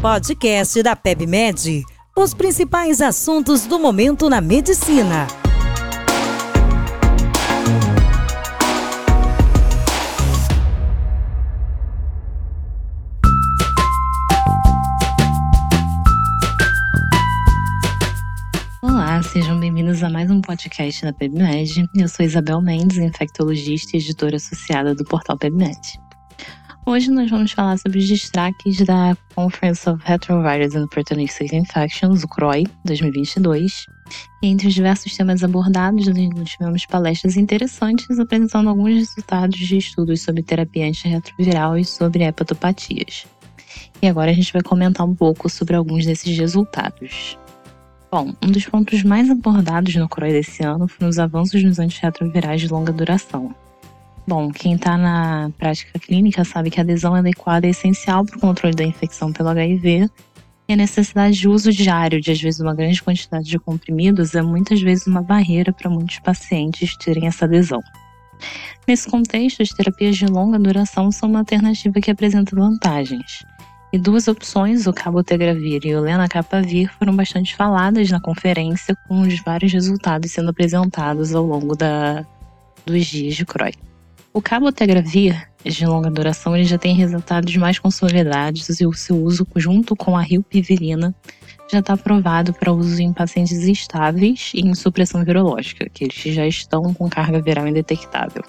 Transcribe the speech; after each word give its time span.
Podcast 0.00 0.82
da 0.82 0.96
PebMed. 0.96 1.84
Os 2.16 2.32
principais 2.32 3.02
assuntos 3.02 3.66
do 3.66 3.78
momento 3.78 4.30
na 4.30 4.40
medicina. 4.40 5.26
Olá, 18.82 19.22
sejam 19.22 19.60
bem-vindos 19.60 20.02
a 20.02 20.08
mais 20.08 20.30
um 20.30 20.40
podcast 20.40 21.04
da 21.04 21.12
PebMed. 21.12 21.86
Eu 21.94 22.08
sou 22.08 22.24
Isabel 22.24 22.62
Mendes, 22.62 22.96
infectologista 22.96 23.98
e 23.98 24.00
editora 24.00 24.36
associada 24.36 24.94
do 24.94 25.04
portal 25.04 25.36
PebMed. 25.36 26.00
Hoje 26.90 27.08
nós 27.08 27.30
vamos 27.30 27.52
falar 27.52 27.78
sobre 27.78 28.00
os 28.00 28.08
destaques 28.08 28.78
da 28.78 29.16
Conference 29.36 29.88
of 29.88 30.02
Retrovirus 30.04 30.74
and 30.74 30.86
Opportunistic 30.86 31.52
Infections, 31.52 32.24
o 32.24 32.28
CROI, 32.28 32.66
2022. 32.84 33.86
E 34.42 34.48
entre 34.48 34.66
os 34.66 34.74
diversos 34.74 35.16
temas 35.16 35.44
abordados, 35.44 36.08
nós 36.08 36.50
tivemos 36.50 36.84
palestras 36.86 37.36
interessantes 37.36 38.18
apresentando 38.18 38.70
alguns 38.70 38.92
resultados 38.92 39.56
de 39.56 39.76
estudos 39.76 40.22
sobre 40.22 40.42
terapia 40.42 40.88
antirretroviral 40.88 41.78
e 41.78 41.84
sobre 41.84 42.24
hepatopatias. 42.24 43.24
E 44.02 44.08
agora 44.08 44.32
a 44.32 44.34
gente 44.34 44.52
vai 44.52 44.60
comentar 44.60 45.06
um 45.06 45.14
pouco 45.14 45.48
sobre 45.48 45.76
alguns 45.76 46.04
desses 46.04 46.36
resultados. 46.36 47.38
Bom, 48.10 48.34
um 48.42 48.50
dos 48.50 48.66
pontos 48.66 49.04
mais 49.04 49.30
abordados 49.30 49.94
no 49.94 50.08
CROI 50.08 50.32
desse 50.32 50.64
ano 50.64 50.88
foram 50.88 51.08
os 51.08 51.20
avanços 51.20 51.62
nos 51.62 51.78
antirretrovirais 51.78 52.60
de 52.60 52.66
longa 52.66 52.92
duração. 52.92 53.54
Bom, 54.30 54.48
quem 54.52 54.74
está 54.74 54.96
na 54.96 55.50
prática 55.58 55.98
clínica 55.98 56.44
sabe 56.44 56.70
que 56.70 56.78
a 56.78 56.84
adesão 56.84 57.16
adequada 57.16 57.66
é 57.66 57.70
essencial 57.70 58.24
para 58.24 58.36
o 58.36 58.40
controle 58.40 58.76
da 58.76 58.84
infecção 58.84 59.32
pelo 59.32 59.48
HIV 59.48 60.08
e 60.68 60.72
a 60.72 60.76
necessidade 60.76 61.36
de 61.36 61.48
uso 61.48 61.72
diário 61.72 62.20
de, 62.20 62.30
às 62.30 62.40
vezes, 62.40 62.60
uma 62.60 62.72
grande 62.72 63.02
quantidade 63.02 63.46
de 63.46 63.58
comprimidos 63.58 64.36
é 64.36 64.40
muitas 64.40 64.80
vezes 64.80 65.08
uma 65.08 65.20
barreira 65.20 65.72
para 65.72 65.90
muitos 65.90 66.20
pacientes 66.20 66.96
terem 66.98 67.26
essa 67.26 67.44
adesão. 67.44 67.80
Nesse 68.86 69.10
contexto, 69.10 69.62
as 69.62 69.70
terapias 69.70 70.16
de 70.16 70.26
longa 70.26 70.60
duração 70.60 71.10
são 71.10 71.28
uma 71.28 71.40
alternativa 71.40 72.00
que 72.00 72.12
apresenta 72.12 72.54
vantagens. 72.54 73.44
E 73.92 73.98
duas 73.98 74.28
opções, 74.28 74.86
o 74.86 74.92
cabotegravir 74.92 75.84
e 75.84 75.96
o 75.96 76.00
lenacapavir, 76.00 76.88
foram 77.00 77.16
bastante 77.16 77.56
faladas 77.56 78.08
na 78.08 78.20
conferência, 78.20 78.94
com 79.08 79.22
os 79.22 79.42
vários 79.42 79.72
resultados 79.72 80.30
sendo 80.30 80.50
apresentados 80.50 81.34
ao 81.34 81.44
longo 81.44 81.74
da, 81.74 82.24
dos 82.86 83.06
dias 83.06 83.34
de 83.34 83.44
CROI. 83.44 83.72
O 84.32 84.40
cabotegravir 84.40 85.50
de 85.64 85.84
longa 85.84 86.08
duração 86.08 86.56
ele 86.56 86.64
já 86.64 86.78
tem 86.78 86.94
resultados 86.94 87.56
mais 87.56 87.80
consolidados 87.80 88.80
e 88.80 88.86
o 88.86 88.92
seu 88.92 89.16
uso 89.16 89.44
junto 89.56 89.96
com 89.96 90.16
a 90.16 90.22
rilpivirina 90.22 91.12
já 91.70 91.80
está 91.80 91.94
aprovado 91.94 92.52
para 92.52 92.72
uso 92.72 93.02
em 93.02 93.12
pacientes 93.12 93.64
estáveis 93.64 94.52
e 94.54 94.60
em 94.60 94.72
supressão 94.76 95.24
virológica, 95.24 95.88
que 95.92 96.04
eles 96.04 96.14
já 96.14 96.46
estão 96.46 96.94
com 96.94 97.10
carga 97.10 97.40
viral 97.40 97.66
indetectável. 97.66 98.44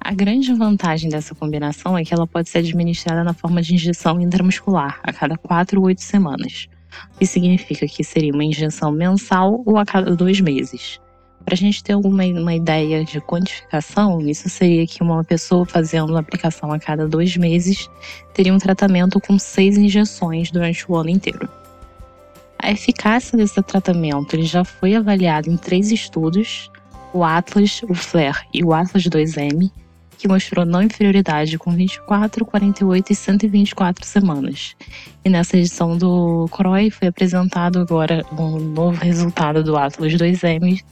A 0.00 0.12
grande 0.12 0.52
vantagem 0.52 1.08
dessa 1.08 1.36
combinação 1.36 1.96
é 1.96 2.04
que 2.04 2.12
ela 2.12 2.26
pode 2.26 2.48
ser 2.48 2.58
administrada 2.58 3.22
na 3.22 3.32
forma 3.32 3.62
de 3.62 3.74
injeção 3.74 4.20
intramuscular 4.20 4.98
a 5.04 5.12
cada 5.12 5.36
4 5.36 5.78
ou 5.80 5.86
8 5.86 6.02
semanas, 6.02 6.66
o 7.14 7.18
que 7.18 7.26
significa 7.26 7.86
que 7.86 8.02
seria 8.02 8.32
uma 8.32 8.44
injeção 8.44 8.90
mensal 8.90 9.62
ou 9.64 9.78
a 9.78 9.84
cada 9.84 10.16
dois 10.16 10.40
meses. 10.40 11.00
Para 11.46 11.54
a 11.54 11.56
gente 11.56 11.80
ter 11.80 11.92
alguma 11.92 12.24
uma 12.24 12.56
ideia 12.56 13.04
de 13.04 13.20
quantificação, 13.20 14.20
isso 14.20 14.48
seria 14.48 14.84
que 14.84 15.00
uma 15.00 15.22
pessoa 15.22 15.64
fazendo 15.64 16.10
uma 16.10 16.18
aplicação 16.18 16.72
a 16.72 16.78
cada 16.80 17.06
dois 17.06 17.36
meses 17.36 17.88
teria 18.34 18.52
um 18.52 18.58
tratamento 18.58 19.20
com 19.20 19.38
seis 19.38 19.78
injeções 19.78 20.50
durante 20.50 20.90
o 20.90 20.96
ano 20.96 21.08
inteiro. 21.08 21.48
A 22.58 22.72
eficácia 22.72 23.38
desse 23.38 23.62
tratamento 23.62 24.34
ele 24.34 24.42
já 24.42 24.64
foi 24.64 24.96
avaliado 24.96 25.48
em 25.48 25.56
três 25.56 25.92
estudos, 25.92 26.68
o 27.12 27.22
Atlas, 27.22 27.80
o 27.88 27.94
FLAIR 27.94 28.44
e 28.52 28.64
o 28.64 28.72
Atlas 28.72 29.04
2M, 29.04 29.70
que 30.18 30.26
mostrou 30.26 30.66
não 30.66 30.82
inferioridade 30.82 31.56
com 31.58 31.70
24, 31.70 32.44
48 32.44 33.12
e 33.12 33.14
124 33.14 34.04
semanas. 34.04 34.74
E 35.24 35.28
nessa 35.28 35.56
edição 35.56 35.96
do 35.96 36.48
CROI 36.50 36.90
foi 36.90 37.06
apresentado 37.06 37.78
agora 37.78 38.26
um 38.36 38.58
novo 38.58 38.98
resultado 38.98 39.62
do 39.62 39.76
Atlas 39.76 40.12
2M 40.14 40.82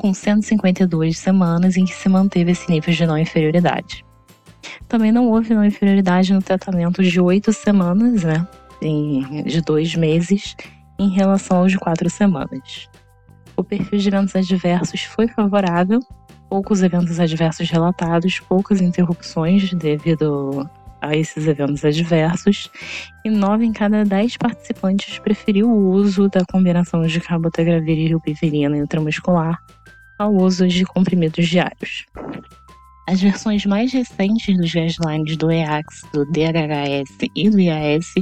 com 0.00 0.14
152 0.14 1.18
semanas 1.18 1.76
em 1.76 1.84
que 1.84 1.94
se 1.94 2.08
manteve 2.08 2.52
esse 2.52 2.70
nível 2.70 2.94
de 2.94 3.04
não 3.04 3.18
inferioridade. 3.18 4.02
Também 4.88 5.12
não 5.12 5.28
houve 5.28 5.52
não 5.52 5.62
inferioridade 5.62 6.32
no 6.32 6.40
tratamento 6.40 7.02
de 7.02 7.20
8 7.20 7.52
semanas, 7.52 8.24
né, 8.24 8.48
de 9.44 9.60
dois 9.60 9.94
meses, 9.94 10.56
em 10.98 11.10
relação 11.10 11.58
aos 11.58 11.72
de 11.72 11.78
4 11.78 12.08
semanas. 12.08 12.88
O 13.54 13.62
perfil 13.62 13.98
de 13.98 14.08
eventos 14.08 14.34
adversos 14.34 15.02
foi 15.02 15.28
favorável, 15.28 16.00
poucos 16.48 16.82
eventos 16.82 17.20
adversos 17.20 17.68
relatados, 17.68 18.40
poucas 18.40 18.80
interrupções 18.80 19.70
devido 19.74 20.66
a 21.02 21.14
esses 21.14 21.46
eventos 21.46 21.84
adversos, 21.84 22.70
e 23.22 23.30
9 23.30 23.66
em 23.66 23.72
cada 23.72 24.02
10 24.02 24.38
participantes 24.38 25.18
preferiu 25.18 25.70
o 25.70 25.90
uso 25.90 26.26
da 26.28 26.42
combinação 26.50 27.02
de 27.02 27.20
cabotegravir 27.20 27.98
e 27.98 28.08
rilpivirina 28.08 28.78
intramuscular 28.78 29.58
ao 30.20 30.34
uso 30.34 30.68
de 30.68 30.84
comprimidos 30.84 31.48
diários. 31.48 32.04
As 33.08 33.22
versões 33.22 33.64
mais 33.64 33.90
recentes 33.90 34.54
dos 34.54 34.70
guidelines 34.70 35.36
do 35.36 35.50
EACS, 35.50 36.02
do 36.12 36.26
DHHS 36.26 37.30
e 37.34 37.48
do 37.48 37.58
IAS 37.58 38.12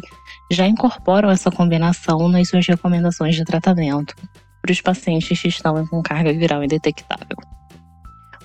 já 0.50 0.66
incorporam 0.66 1.28
essa 1.28 1.50
combinação 1.50 2.28
nas 2.28 2.48
suas 2.48 2.66
recomendações 2.66 3.34
de 3.34 3.44
tratamento 3.44 4.14
para 4.62 4.70
os 4.70 4.80
pacientes 4.80 5.40
que 5.40 5.48
estão 5.48 5.84
com 5.88 6.00
carga 6.00 6.32
viral 6.32 6.62
indetectável. 6.62 7.36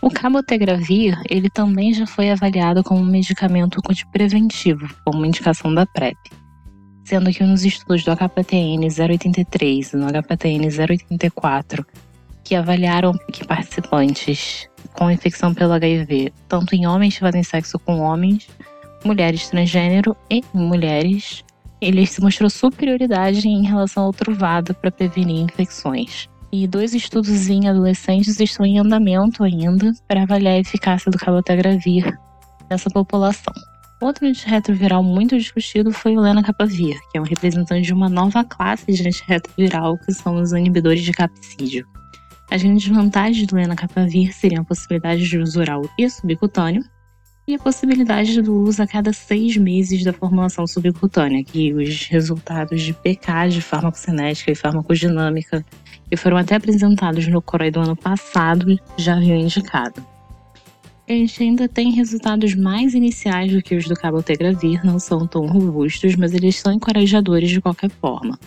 O 0.02 0.10
cabotegravir, 0.10 1.18
ele 1.30 1.50
também 1.50 1.94
já 1.94 2.08
foi 2.08 2.32
avaliado 2.32 2.84
como 2.84 3.02
um 3.02 3.06
medicamento 3.06 3.80
preventivo, 4.12 4.90
como 5.06 5.26
indicação 5.26 5.74
da 5.74 5.86
PrEP, 5.86 6.18
sendo 7.06 7.32
que 7.32 7.44
nos 7.44 7.64
estudos 7.64 8.04
do 8.04 8.12
HPTN 8.12 8.88
083 8.88 9.94
e 9.94 9.96
no 9.96 10.08
HPTN 10.08 10.68
084 10.68 11.86
que 12.44 12.56
avaliaram 12.56 13.14
que 13.32 13.46
participantes 13.46 14.70
com 14.94 15.10
infecção 15.10 15.54
pelo 15.54 15.74
HIV, 15.74 16.34
tanto 16.48 16.76
em 16.76 16.86
homens 16.86 17.16
que 17.16 17.22
fazem 17.22 17.44
sexo 17.44 17.80
com 17.80 18.00
homens, 18.00 18.48
mulheres 19.04 19.50
transgênero 19.50 20.16
e 20.30 20.44
mulheres, 20.54 21.44
ele 21.82 22.06
se 22.06 22.22
mostrou 22.22 22.50
superioridade 22.50 23.48
em 23.48 23.66
relação 23.66 24.04
ao 24.04 24.14
truvado 24.14 24.74
para 24.76 24.92
prevenir 24.92 25.42
infecções. 25.42 26.30
E 26.52 26.68
dois 26.68 26.94
estudos 26.94 27.50
em 27.50 27.68
adolescentes 27.68 28.40
estão 28.40 28.66
em 28.66 28.80
andamento 28.80 29.44
ainda 29.44 29.92
para 30.08 30.22
avaliar 30.22 30.54
a 30.54 30.60
eficácia 30.60 31.12
do 31.12 31.18
cabotegravir 31.18 32.18
nessa 32.70 32.90
população. 32.90 33.54
Outro 34.00 34.28
antirretroviral 34.28 35.02
muito 35.02 35.38
discutido 35.38 35.92
foi 35.92 36.16
o 36.16 36.20
lenacapavir, 36.20 37.00
que 37.10 37.18
é 37.18 37.22
um 37.22 37.26
representante 37.26 37.88
de 37.88 37.94
uma 37.94 38.10
nova 38.10 38.44
classe 38.44 38.86
de 38.92 39.08
antirretroviral 39.08 39.98
que 39.98 40.14
são 40.14 40.36
os 40.36 40.52
inibidores 40.52 41.02
de 41.02 41.12
capsídeo. 41.12 41.88
As 42.54 42.62
grandes 42.62 42.88
vantagens 42.88 43.48
do 43.48 43.56
lenacapavir 43.56 44.32
seriam 44.32 44.62
a 44.62 44.64
possibilidade 44.64 45.28
de 45.28 45.40
uso 45.40 45.60
oral 45.60 45.90
e 45.98 46.08
subcutâneo 46.08 46.84
e 47.48 47.56
a 47.56 47.58
possibilidade 47.58 48.40
do 48.44 48.54
uso 48.54 48.84
a 48.84 48.86
cada 48.86 49.12
seis 49.12 49.58
meses 49.58 50.04
da 50.04 50.14
formulação 50.14 50.68
subcutânea, 50.68 51.44
que 51.44 51.74
os 51.74 52.06
resultados 52.06 52.84
de 52.84 52.94
PK 52.94 53.50
de 53.50 53.60
farmacocinética 53.60 54.52
e 54.52 54.56
farmacodinâmica, 54.56 55.66
que 56.08 56.16
foram 56.16 56.38
até 56.38 56.54
apresentados 56.54 57.28
no 57.28 57.42
COROI 57.42 57.72
do 57.72 57.80
ano 57.80 57.96
passado, 57.96 58.80
já 59.00 59.16
haviam 59.16 59.40
indicado. 59.40 60.06
A 61.10 61.12
gente 61.12 61.42
ainda 61.42 61.68
tem 61.68 61.90
resultados 61.90 62.54
mais 62.54 62.94
iniciais 62.94 63.52
do 63.52 63.64
que 63.64 63.76
os 63.76 63.88
do 63.88 63.96
cabotegravir, 63.96 64.86
não 64.86 65.00
são 65.00 65.26
tão 65.26 65.48
robustos, 65.48 66.16
mas 66.16 66.36
eles 66.36 66.58
são 66.58 66.72
encorajadores 66.72 67.50
de 67.50 67.60
qualquer 67.60 67.90
forma. 67.90 68.38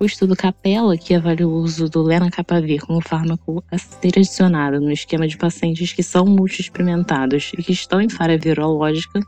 O 0.00 0.04
estudo 0.04 0.34
Capella, 0.34 0.96
que 0.98 1.14
avalia 1.14 1.46
o 1.46 1.52
uso 1.52 1.88
do 1.88 2.02
lenacapavir 2.02 2.84
como 2.84 3.00
fármaco 3.00 3.62
a 3.70 3.78
ser 3.78 4.12
adicionado 4.16 4.80
no 4.80 4.90
esquema 4.90 5.26
de 5.26 5.36
pacientes 5.36 5.92
que 5.92 6.02
são 6.02 6.26
multi-experimentados 6.26 7.52
e 7.56 7.62
que 7.62 7.72
estão 7.72 8.00
em 8.00 8.08
falha 8.08 8.36
virológica, 8.36 9.20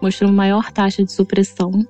mostrou 0.00 0.30
maior 0.30 0.70
taxa 0.70 1.02
de 1.02 1.12
supressão 1.12 1.84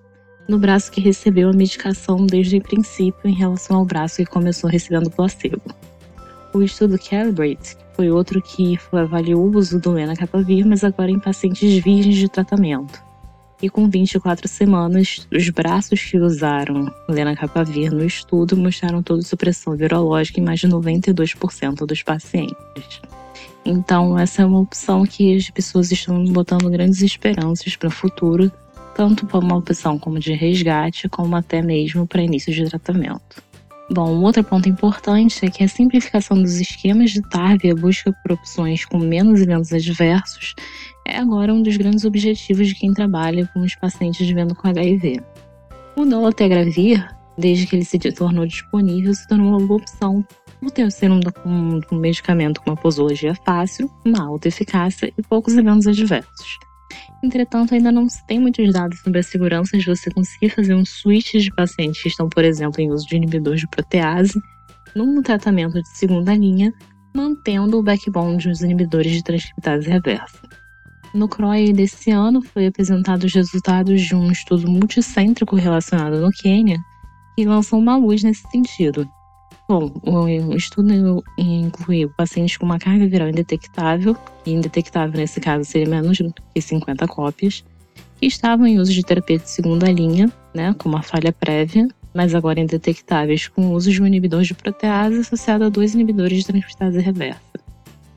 no 0.48 0.58
braço 0.58 0.90
que 0.90 1.02
recebeu 1.02 1.50
a 1.50 1.52
medicação 1.52 2.26
desde 2.26 2.56
o 2.56 2.62
princípio 2.62 3.28
em 3.28 3.34
relação 3.34 3.76
ao 3.76 3.84
braço 3.84 4.16
que 4.16 4.26
começou 4.26 4.70
recebendo 4.70 5.10
placebo. 5.10 5.60
O 6.54 6.62
estudo 6.62 6.98
Calibrate 6.98 7.76
foi 7.92 8.10
outro 8.10 8.40
que 8.40 8.78
avaliou 8.90 9.44
o 9.44 9.56
uso 9.56 9.78
do 9.78 9.92
lenacapavir, 9.92 10.66
mas 10.66 10.82
agora 10.82 11.10
em 11.10 11.18
pacientes 11.18 11.84
virgens 11.84 12.16
de 12.16 12.28
tratamento 12.28 13.07
e 13.60 13.68
com 13.68 13.88
24 13.88 14.46
semanas, 14.48 15.26
os 15.32 15.48
braços 15.50 16.02
que 16.02 16.16
usaram 16.16 16.92
lenacapavir 17.08 17.92
no 17.92 18.04
estudo 18.04 18.56
mostraram 18.56 19.02
toda 19.02 19.22
supressão 19.22 19.76
virológica 19.76 20.40
em 20.40 20.44
mais 20.44 20.60
de 20.60 20.68
92% 20.68 21.86
dos 21.86 22.02
pacientes. 22.02 23.00
Então, 23.64 24.18
essa 24.18 24.42
é 24.42 24.46
uma 24.46 24.60
opção 24.60 25.04
que 25.04 25.36
as 25.36 25.50
pessoas 25.50 25.90
estão 25.90 26.24
botando 26.24 26.70
grandes 26.70 27.02
esperanças 27.02 27.76
para 27.76 27.88
o 27.88 27.92
futuro, 27.92 28.50
tanto 28.94 29.26
para 29.26 29.40
uma 29.40 29.56
opção 29.56 29.98
como 29.98 30.18
de 30.18 30.32
resgate, 30.32 31.08
como 31.08 31.36
até 31.36 31.60
mesmo 31.60 32.06
para 32.06 32.22
início 32.22 32.52
de 32.52 32.64
tratamento. 32.64 33.47
Bom, 33.90 34.10
um 34.10 34.22
outro 34.22 34.44
ponto 34.44 34.68
importante 34.68 35.46
é 35.46 35.50
que 35.50 35.64
a 35.64 35.68
simplificação 35.68 36.40
dos 36.42 36.60
esquemas 36.60 37.10
de 37.10 37.22
TARV 37.22 37.68
e 37.68 37.70
a 37.70 37.74
busca 37.74 38.12
por 38.22 38.32
opções 38.32 38.84
com 38.84 38.98
menos 38.98 39.40
eventos 39.40 39.72
adversos 39.72 40.54
é 41.06 41.16
agora 41.16 41.54
um 41.54 41.62
dos 41.62 41.74
grandes 41.78 42.04
objetivos 42.04 42.68
de 42.68 42.74
quem 42.74 42.92
trabalha 42.92 43.48
com 43.54 43.60
os 43.60 43.74
pacientes 43.74 44.26
vivendo 44.26 44.54
com 44.54 44.68
HIV. 44.68 45.22
O 45.96 46.04
dolutegravir, 46.04 47.08
desde 47.38 47.66
que 47.66 47.76
ele 47.76 47.84
se 47.84 47.98
tornou 48.12 48.46
disponível, 48.46 49.14
se 49.14 49.26
tornou 49.26 49.48
uma 49.48 49.66
boa 49.66 49.80
opção 49.80 50.22
por 50.60 50.70
ter 50.70 50.92
ser 50.92 51.10
um, 51.10 51.20
um, 51.46 51.80
um 51.90 51.96
medicamento 51.96 52.60
com 52.60 52.70
uma 52.70 52.76
posologia 52.76 53.34
fácil, 53.34 53.90
uma 54.04 54.22
alta 54.22 54.48
eficácia 54.48 55.10
e 55.16 55.22
poucos 55.22 55.56
eventos 55.56 55.86
adversos. 55.86 56.58
Entretanto, 57.22 57.74
ainda 57.74 57.90
não 57.90 58.08
se 58.08 58.24
tem 58.26 58.38
muitos 58.38 58.72
dados 58.72 59.00
sobre 59.00 59.18
a 59.18 59.22
segurança 59.22 59.76
de 59.76 59.84
você 59.84 60.10
conseguir 60.10 60.50
fazer 60.50 60.74
um 60.74 60.84
switch 60.84 61.34
de 61.34 61.50
pacientes 61.52 62.02
que 62.02 62.08
estão, 62.08 62.28
por 62.28 62.44
exemplo, 62.44 62.80
em 62.80 62.90
uso 62.90 63.06
de 63.06 63.16
inibidores 63.16 63.60
de 63.60 63.68
protease, 63.68 64.40
num 64.94 65.20
tratamento 65.22 65.82
de 65.82 65.88
segunda 65.88 66.34
linha, 66.34 66.72
mantendo 67.14 67.78
o 67.78 67.82
backbone 67.82 68.36
dos 68.36 68.60
inibidores 68.62 69.12
de 69.12 69.22
transcriptase 69.22 69.88
reversa. 69.88 70.40
No 71.14 71.28
CROI 71.28 71.72
desse 71.72 72.10
ano, 72.10 72.42
foi 72.42 72.66
apresentado 72.66 73.24
os 73.24 73.34
resultados 73.34 74.02
de 74.02 74.14
um 74.14 74.30
estudo 74.30 74.70
multicêntrico 74.70 75.56
relacionado 75.56 76.20
no 76.20 76.30
Quênia, 76.30 76.78
que 77.34 77.44
lançou 77.44 77.78
uma 77.78 77.96
luz 77.96 78.22
nesse 78.22 78.48
sentido. 78.50 79.08
Bom, 79.68 79.92
o 80.02 80.56
estudo 80.56 81.22
incluiu 81.36 82.10
pacientes 82.16 82.56
com 82.56 82.64
uma 82.64 82.78
carga 82.78 83.06
viral 83.06 83.28
indetectável, 83.28 84.16
e 84.46 84.52
indetectável 84.52 85.20
nesse 85.20 85.40
caso 85.40 85.62
seria 85.68 85.86
menos 85.86 86.16
que 86.54 86.60
50 86.62 87.06
cópias, 87.06 87.62
que 88.18 88.24
estavam 88.24 88.66
em 88.66 88.78
uso 88.78 88.94
de 88.94 89.02
terapia 89.02 89.38
de 89.38 89.50
segunda 89.50 89.92
linha, 89.92 90.32
né, 90.54 90.74
com 90.78 90.88
uma 90.88 91.02
falha 91.02 91.34
prévia, 91.34 91.86
mas 92.14 92.34
agora 92.34 92.58
indetectáveis 92.60 93.46
com 93.46 93.66
o 93.66 93.72
uso 93.74 93.90
de 93.90 94.02
um 94.02 94.06
inibidor 94.06 94.40
de 94.40 94.54
protease 94.54 95.18
associado 95.18 95.64
a 95.64 95.68
dois 95.68 95.92
inibidores 95.92 96.38
de 96.38 96.46
transcriptase 96.46 96.98
reversa. 97.00 97.38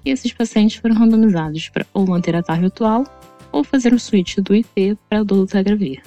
E 0.05 0.09
esses 0.09 0.31
pacientes 0.31 0.77
foram 0.77 0.95
randomizados 0.95 1.67
para 1.67 1.85
ou 1.93 2.07
manter 2.07 2.33
a 2.33 2.41
tarja 2.41 2.67
atual 2.67 3.03
ou 3.51 3.61
fazer 3.61 3.93
o 3.93 3.99
switch 3.99 4.37
do 4.37 4.55
IP 4.55 4.97
para 5.09 5.21
dolutegravir. 5.21 6.01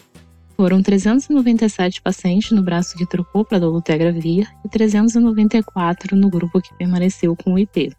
Foram 0.57 0.81
397 0.81 2.01
pacientes 2.01 2.53
no 2.53 2.63
braço 2.63 2.97
que 2.97 3.05
trocou 3.05 3.45
para 3.45 3.59
dolutegravir 3.59 4.49
e 4.65 4.69
394 4.69 6.17
no 6.17 6.31
grupo 6.31 6.61
que 6.61 6.75
permaneceu 6.77 7.35
com 7.35 7.55
o 7.55 7.59
IP. 7.59 7.93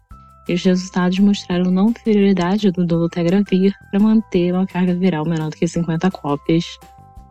E 0.48 0.54
os 0.54 0.62
resultados 0.62 1.18
mostraram 1.18 1.70
não 1.70 1.90
inferioridade 1.90 2.70
do 2.70 2.86
dolutegravir 2.86 3.74
para 3.90 4.00
manter 4.00 4.54
uma 4.54 4.66
carga 4.66 4.94
viral 4.94 5.26
menor 5.26 5.50
do 5.50 5.56
que 5.56 5.68
50 5.68 6.10
cópias 6.10 6.64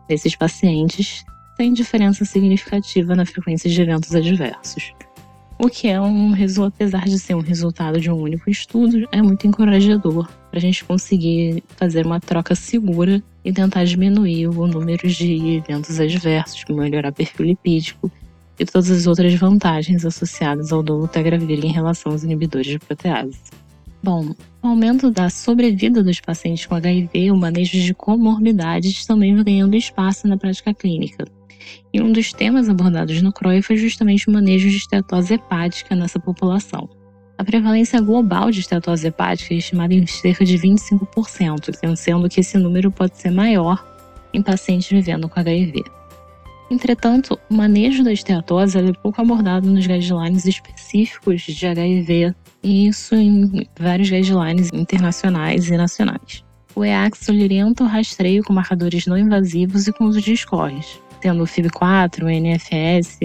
nesses 0.08 0.36
pacientes, 0.36 1.24
sem 1.56 1.72
diferença 1.72 2.24
significativa 2.24 3.16
na 3.16 3.26
frequência 3.26 3.68
de 3.68 3.80
eventos 3.80 4.14
adversos. 4.14 4.92
O 5.58 5.70
que 5.70 5.88
é 5.88 5.98
um 5.98 6.32
resultado, 6.32 6.74
apesar 6.74 7.04
de 7.04 7.18
ser 7.18 7.34
um 7.34 7.40
resultado 7.40 7.98
de 7.98 8.10
um 8.10 8.20
único 8.20 8.50
estudo, 8.50 9.08
é 9.10 9.22
muito 9.22 9.46
encorajador 9.46 10.28
para 10.50 10.58
a 10.58 10.60
gente 10.60 10.84
conseguir 10.84 11.64
fazer 11.76 12.04
uma 12.04 12.20
troca 12.20 12.54
segura 12.54 13.22
e 13.42 13.50
tentar 13.50 13.84
diminuir 13.84 14.48
o 14.48 14.66
número 14.66 15.08
de 15.08 15.56
eventos 15.56 15.98
adversos, 15.98 16.62
melhorar 16.68 17.10
perfil 17.10 17.46
lipídico 17.46 18.10
e 18.58 18.66
todas 18.66 18.90
as 18.90 19.06
outras 19.06 19.32
vantagens 19.34 20.04
associadas 20.04 20.72
ao 20.72 20.82
dolutegravir 20.82 21.64
em 21.64 21.72
relação 21.72 22.12
aos 22.12 22.22
inibidores 22.22 22.66
de 22.66 22.78
protease. 22.78 23.38
Bom, 24.02 24.34
o 24.62 24.66
aumento 24.68 25.10
da 25.10 25.30
sobrevida 25.30 26.02
dos 26.02 26.20
pacientes 26.20 26.66
com 26.66 26.74
HIV 26.74 27.08
e 27.14 27.30
o 27.30 27.36
manejo 27.36 27.80
de 27.80 27.94
comorbidades 27.94 29.06
também 29.06 29.34
vem 29.34 29.44
ganhando 29.44 29.74
espaço 29.74 30.28
na 30.28 30.36
prática 30.36 30.74
clínica. 30.74 31.24
E 31.92 32.00
um 32.00 32.12
dos 32.12 32.32
temas 32.32 32.68
abordados 32.68 33.20
no 33.22 33.32
CROI 33.32 33.62
foi 33.62 33.76
justamente 33.76 34.28
o 34.28 34.32
manejo 34.32 34.68
de 34.68 34.76
estetose 34.76 35.34
hepática 35.34 35.94
nessa 35.94 36.18
população. 36.18 36.88
A 37.38 37.44
prevalência 37.44 38.00
global 38.00 38.50
de 38.50 38.60
estetose 38.60 39.06
hepática 39.08 39.52
é 39.52 39.58
estimada 39.58 39.92
em 39.92 40.06
cerca 40.06 40.44
de 40.44 40.56
25%, 40.58 41.96
sendo 41.96 42.28
que 42.28 42.40
esse 42.40 42.56
número 42.56 42.90
pode 42.90 43.18
ser 43.18 43.30
maior 43.30 43.84
em 44.32 44.42
pacientes 44.42 44.88
vivendo 44.88 45.28
com 45.28 45.38
HIV. 45.38 45.82
Entretanto, 46.70 47.38
o 47.48 47.54
manejo 47.54 48.02
da 48.02 48.12
esteatose 48.12 48.78
é 48.78 48.92
pouco 48.92 49.20
abordado 49.20 49.70
nos 49.70 49.86
guidelines 49.86 50.46
específicos 50.46 51.42
de 51.42 51.66
HIV, 51.66 52.34
e 52.62 52.88
isso 52.88 53.14
em 53.14 53.66
vários 53.78 54.10
guidelines 54.10 54.70
internacionais 54.72 55.68
e 55.68 55.76
nacionais. 55.76 56.44
O 56.74 56.84
EACS 56.84 57.28
orienta 57.28 57.84
o 57.84 57.86
rastreio 57.86 58.42
com 58.42 58.52
marcadores 58.52 59.06
não 59.06 59.16
invasivos 59.16 59.86
e 59.86 59.92
com 59.92 60.04
uso 60.04 60.20
de 60.20 60.36
scores, 60.36 61.00
tendo 61.20 61.42
o 61.42 61.46
FIB4, 61.46 62.22
o 62.22 62.28
NFS, 62.28 63.18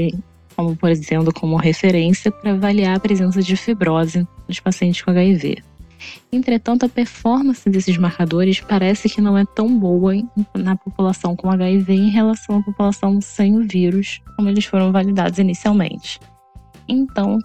como 0.55 0.75
por 0.75 0.89
exemplo, 0.89 1.33
como 1.33 1.55
referência 1.55 2.31
para 2.31 2.51
avaliar 2.51 2.97
a 2.97 2.99
presença 2.99 3.41
de 3.41 3.55
fibrose 3.55 4.27
nos 4.47 4.59
pacientes 4.59 5.01
com 5.01 5.11
HIV. 5.11 5.63
Entretanto, 6.31 6.85
a 6.85 6.89
performance 6.89 7.69
desses 7.69 7.97
marcadores 7.97 8.59
parece 8.59 9.07
que 9.07 9.21
não 9.21 9.37
é 9.37 9.45
tão 9.45 9.77
boa 9.77 10.13
na 10.55 10.75
população 10.75 11.35
com 11.35 11.51
HIV 11.51 11.93
em 11.93 12.09
relação 12.09 12.57
à 12.57 12.63
população 12.63 13.21
sem 13.21 13.57
o 13.57 13.67
vírus, 13.67 14.19
como 14.35 14.49
eles 14.49 14.65
foram 14.65 14.91
validados 14.91 15.39
inicialmente. 15.39 16.19
Então, 16.87 17.37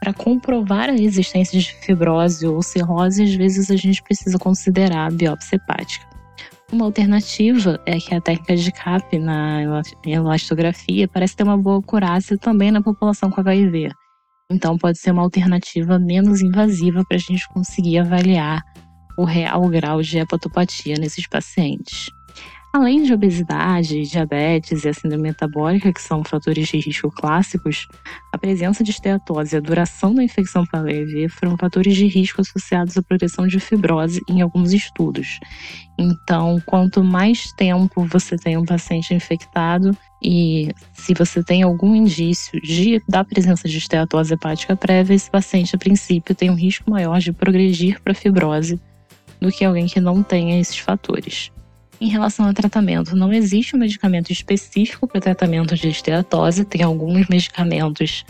para 0.00 0.12
comprovar 0.12 0.90
a 0.90 0.94
existência 0.94 1.58
de 1.58 1.72
fibrose 1.74 2.46
ou 2.46 2.60
cirrose, 2.60 3.22
às 3.22 3.34
vezes 3.34 3.70
a 3.70 3.76
gente 3.76 4.02
precisa 4.02 4.38
considerar 4.38 5.06
a 5.06 5.10
biópsia 5.10 5.56
hepática. 5.56 6.04
Uma 6.72 6.86
alternativa 6.86 7.78
é 7.84 7.98
que 7.98 8.14
a 8.14 8.20
técnica 8.20 8.56
de 8.56 8.72
CAP 8.72 9.18
na 9.18 9.60
elastografia 10.06 11.06
parece 11.06 11.36
ter 11.36 11.42
uma 11.42 11.58
boa 11.58 11.78
acurácia 11.78 12.38
também 12.38 12.70
na 12.70 12.80
população 12.80 13.30
com 13.30 13.42
HIV. 13.42 13.90
Então, 14.50 14.78
pode 14.78 14.98
ser 14.98 15.10
uma 15.10 15.20
alternativa 15.20 15.98
menos 15.98 16.40
invasiva 16.40 17.04
para 17.06 17.18
a 17.18 17.20
gente 17.20 17.46
conseguir 17.50 17.98
avaliar 17.98 18.62
o 19.18 19.24
real 19.24 19.68
grau 19.68 20.00
de 20.00 20.18
hepatopatia 20.18 20.94
nesses 20.98 21.26
pacientes. 21.26 22.10
Além 22.72 23.02
de 23.02 23.12
obesidade, 23.12 24.00
diabetes 24.04 24.84
e 24.84 24.88
a 24.88 24.94
síndrome 24.94 25.24
metabólica, 25.24 25.92
que 25.92 26.00
são 26.00 26.24
fatores 26.24 26.68
de 26.68 26.78
risco 26.78 27.10
clássicos, 27.10 27.86
a 28.32 28.38
presença 28.38 28.82
de 28.82 28.90
esteatose 28.90 29.54
e 29.54 29.58
a 29.58 29.60
duração 29.60 30.14
da 30.14 30.24
infecção 30.24 30.64
pela 30.64 30.84
HIV 30.84 31.28
foram 31.28 31.54
fatores 31.58 31.94
de 31.94 32.06
risco 32.06 32.40
associados 32.40 32.96
à 32.96 33.02
progressão 33.02 33.46
de 33.46 33.60
fibrose 33.60 34.22
em 34.26 34.40
alguns 34.40 34.72
estudos. 34.72 35.38
Então, 35.98 36.62
quanto 36.64 37.04
mais 37.04 37.52
tempo 37.58 38.06
você 38.06 38.38
tem 38.38 38.56
um 38.56 38.64
paciente 38.64 39.12
infectado 39.12 39.94
e 40.22 40.70
se 40.94 41.12
você 41.12 41.44
tem 41.44 41.62
algum 41.62 41.94
indício 41.94 42.58
de, 42.62 43.02
da 43.06 43.22
presença 43.22 43.68
de 43.68 43.76
esteatose 43.76 44.32
hepática 44.32 44.74
prévia, 44.74 45.14
esse 45.14 45.30
paciente, 45.30 45.76
a 45.76 45.78
princípio, 45.78 46.34
tem 46.34 46.48
um 46.48 46.56
risco 46.56 46.90
maior 46.90 47.18
de 47.18 47.34
progredir 47.34 48.00
para 48.00 48.14
fibrose 48.14 48.80
do 49.38 49.50
que 49.50 49.62
alguém 49.62 49.84
que 49.84 50.00
não 50.00 50.22
tenha 50.22 50.58
esses 50.58 50.78
fatores. 50.78 51.52
Em 52.00 52.08
relação 52.08 52.46
ao 52.46 52.52
tratamento, 52.52 53.14
não 53.14 53.32
existe 53.32 53.76
um 53.76 53.78
medicamento 53.78 54.30
específico 54.30 55.06
para 55.06 55.20
tratamento 55.20 55.76
de 55.76 55.88
esteatose, 55.88 56.64
tem 56.64 56.82
alguns 56.82 57.28
medicamentos 57.28 58.24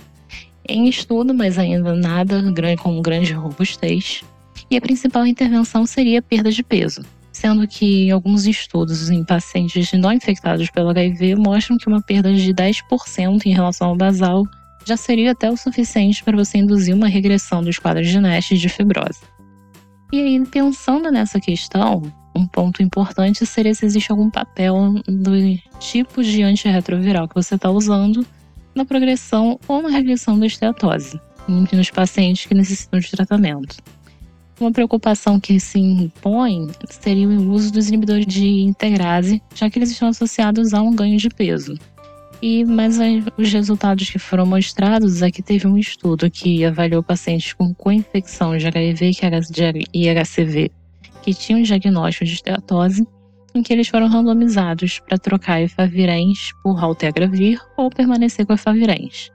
em 0.69 0.89
estudo, 0.89 1.35
mas 1.35 1.59
ainda 1.59 1.95
nada 1.95 2.43
com 2.79 3.01
grande 3.01 3.33
robustez. 3.33 4.23
E 4.71 4.77
a 4.77 4.81
principal 4.81 5.27
intervenção 5.27 5.87
seria 5.87 6.21
a 6.21 6.23
perda 6.23 6.51
de 6.51 6.63
peso, 6.63 7.03
sendo 7.33 7.67
que 7.67 8.11
alguns 8.11 8.47
estudos 8.47 9.11
em 9.11 9.25
pacientes 9.25 9.93
não 9.93 10.13
infectados 10.13 10.71
pelo 10.71 10.91
HIV 10.91 11.35
mostram 11.37 11.79
que 11.79 11.89
uma 11.89 12.01
perda 12.01 12.33
de 12.33 12.55
10% 12.55 13.47
em 13.47 13.53
relação 13.53 13.89
ao 13.89 13.97
basal 13.97 14.45
já 14.85 14.97
seria 14.97 15.33
até 15.33 15.51
o 15.51 15.57
suficiente 15.57 16.23
para 16.25 16.37
você 16.37 16.59
induzir 16.59 16.95
uma 16.95 17.09
regressão 17.09 17.63
dos 17.63 17.79
quadros 17.79 18.09
de 18.09 18.19
Nash 18.19 18.49
de 18.49 18.69
fibrose. 18.69 19.21
E 20.13 20.21
aí, 20.21 20.47
pensando 20.47 21.11
nessa 21.11 21.41
questão, 21.41 22.03
um 22.35 22.47
ponto 22.47 22.83
importante 22.83 23.45
seria 23.45 23.75
se 23.75 23.85
existe 23.85 24.11
algum 24.11 24.31
papel 24.31 24.95
do 25.07 25.59
tipo 25.79 26.23
de 26.23 26.43
antirretroviral 26.43 27.29
que 27.29 27.35
você 27.35 27.55
está 27.55 27.71
usando 27.71 28.27
na 28.75 28.85
progressão 28.85 29.59
ou 29.69 29.83
na 29.83 29.91
regressão 29.91 30.39
da 30.39 30.47
esteatose 30.47 31.21
nos 31.49 31.91
pacientes 31.91 32.47
que 32.47 32.55
necessitam 32.55 33.01
de 33.01 33.11
tratamento. 33.11 33.77
Uma 34.61 34.71
preocupação 34.71 35.41
que 35.41 35.59
se 35.59 35.79
impõe 35.79 36.69
seria 36.89 37.27
o 37.27 37.51
uso 37.51 37.73
dos 37.73 37.89
inibidores 37.89 38.27
de 38.27 38.61
integrase, 38.63 39.43
já 39.55 39.69
que 39.69 39.79
eles 39.79 39.91
estão 39.91 40.09
associados 40.09 40.73
a 40.73 40.81
um 40.81 40.95
ganho 40.95 41.19
de 41.19 41.29
peso. 41.29 41.77
E 42.41 42.65
mas 42.65 42.99
os 43.37 43.53
resultados 43.53 44.09
que 44.11 44.19
foram 44.19 44.47
mostrados 44.47 45.23
é 45.23 45.31
que 45.31 45.43
teve 45.43 45.67
um 45.67 45.79
estudo 45.79 46.31
que 46.31 46.65
avaliou 46.65 47.03
pacientes 47.03 47.53
com 47.53 47.75
co-infecção 47.75 48.57
de 48.57 48.67
HIV 48.67 49.13
e 49.93 50.09
HCV 50.09 50.71
que 51.23 51.33
tinham 51.33 51.63
diagnóstico 51.63 52.25
de 52.25 52.35
esteatose, 52.35 53.07
em 53.55 53.63
que 53.63 53.73
eles 53.73 53.89
foram 53.89 54.09
randomizados 54.09 54.99
para 55.01 55.19
trocar 55.19 55.61
efavirenz 55.61 56.53
por 56.63 56.73
raltegravir 56.73 57.61
ou 57.77 57.91
permanecer 57.91 58.47
com 58.47 58.55
efavirenz. 58.55 59.31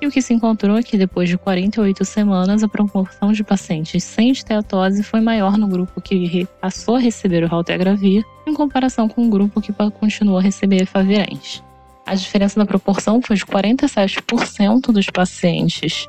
E 0.00 0.06
o 0.06 0.10
que 0.10 0.22
se 0.22 0.32
encontrou 0.32 0.78
é 0.78 0.82
que 0.82 0.96
depois 0.96 1.28
de 1.28 1.36
48 1.36 2.04
semanas, 2.06 2.62
a 2.62 2.68
proporção 2.68 3.32
de 3.32 3.44
pacientes 3.44 4.02
sem 4.02 4.30
esteatose 4.30 5.02
foi 5.02 5.20
maior 5.20 5.58
no 5.58 5.68
grupo 5.68 6.00
que 6.00 6.48
passou 6.58 6.96
a 6.96 7.00
receber 7.00 7.44
o 7.44 7.46
Raltegravir, 7.46 8.24
em 8.46 8.54
comparação 8.54 9.06
com 9.06 9.26
o 9.26 9.28
grupo 9.28 9.60
que 9.60 9.74
continuou 10.00 10.38
a 10.38 10.42
receber 10.42 10.82
efavirenz. 10.82 11.62
A 12.06 12.14
diferença 12.14 12.58
na 12.58 12.64
proporção 12.64 13.20
foi 13.20 13.36
de 13.36 13.44
47% 13.44 14.90
dos 14.90 15.06
pacientes 15.06 16.06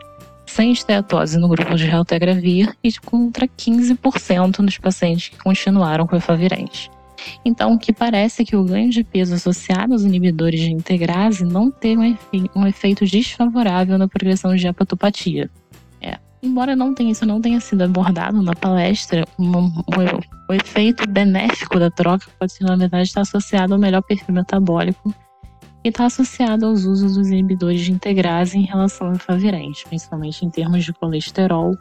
sem 0.51 0.74
esteatose 0.74 1.38
no 1.38 1.48
grupo 1.48 1.75
de 1.75 1.86
Raltegravir 1.86 2.75
e 2.84 2.91
contra 3.00 3.48
15% 3.48 4.60
nos 4.60 4.77
pacientes 4.77 5.29
que 5.29 5.38
continuaram 5.38 6.05
com 6.05 6.15
efavirenz. 6.15 6.89
Então, 7.46 7.74
o 7.74 7.79
que 7.79 7.93
parece 7.93 8.43
que 8.43 8.55
o 8.55 8.63
ganho 8.63 8.89
de 8.89 9.03
peso 9.03 9.36
associado 9.36 9.93
aos 9.93 10.03
inibidores 10.03 10.60
de 10.60 10.72
integrase 10.72 11.46
não 11.46 11.72
tem 11.72 11.98
um, 11.98 12.03
efe 12.03 12.50
efeito 12.67 13.05
desfavorável 13.05 13.98
na 13.98 14.08
progressão 14.08 14.55
de 14.55 14.67
hepatopatia. 14.67 15.50
É. 16.01 16.17
Embora 16.43 16.75
não 16.75 16.93
tenha, 16.93 17.12
isso 17.12 17.25
não 17.25 17.39
tenha 17.39 17.60
sido 17.60 17.84
abordado 17.84 18.41
na 18.41 18.53
palestra, 18.53 19.25
o 19.38 20.53
efeito 20.53 21.08
benéfico 21.08 21.79
da 21.79 21.89
troca 21.89 22.25
pode 22.38 22.53
na 22.62 22.75
verdade, 22.75 23.03
estar 23.03 23.22
associado 23.22 23.74
ao 23.74 23.79
melhor 23.79 24.01
perfil 24.01 24.34
metabólico 24.34 25.13
e 25.83 25.89
está 25.89 26.05
associado 26.05 26.65
aos 26.65 26.85
usos 26.85 27.15
dos 27.15 27.27
inibidores 27.29 27.81
de 27.81 27.91
integrase 27.91 28.57
em 28.57 28.65
relação 28.65 29.07
ao 29.07 29.13
efavirenz, 29.13 29.83
principalmente 29.83 30.45
em 30.45 30.50
termos 30.50 30.83
de 30.85 30.93
colesterol 30.93 31.75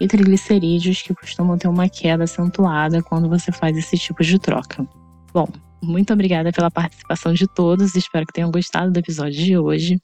e 0.00 0.06
triglicerídeos 0.06 1.02
que 1.02 1.14
costumam 1.14 1.56
ter 1.56 1.68
uma 1.68 1.88
queda 1.88 2.24
acentuada 2.24 3.02
quando 3.02 3.28
você 3.28 3.50
faz 3.50 3.76
esse 3.76 3.96
tipo 3.96 4.22
de 4.22 4.38
troca. 4.38 4.86
Bom, 5.32 5.48
muito 5.82 6.12
obrigada 6.12 6.52
pela 6.52 6.70
participação 6.70 7.32
de 7.32 7.46
todos, 7.46 7.94
espero 7.94 8.26
que 8.26 8.32
tenham 8.32 8.50
gostado 8.50 8.90
do 8.90 8.98
episódio 8.98 9.42
de 9.42 9.56
hoje. 9.56 10.00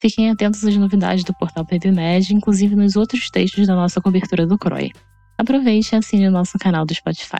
Fiquem 0.00 0.30
atentos 0.30 0.62
às 0.64 0.76
novidades 0.76 1.24
do 1.24 1.32
portal 1.34 1.64
PebMed, 1.64 2.34
inclusive 2.34 2.76
nos 2.76 2.96
outros 2.96 3.30
textos 3.30 3.66
da 3.66 3.74
nossa 3.74 4.00
cobertura 4.00 4.46
do 4.46 4.58
CROI. 4.58 4.90
Aproveite 5.38 5.94
e 5.94 5.98
assine 5.98 6.28
o 6.28 6.30
nosso 6.30 6.58
canal 6.58 6.84
do 6.84 6.94
Spotify. 6.94 7.38